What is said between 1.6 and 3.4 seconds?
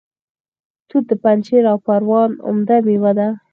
او پروان عمده میوه ده